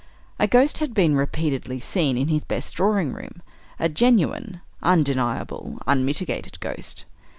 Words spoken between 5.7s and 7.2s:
unmitigated ghost!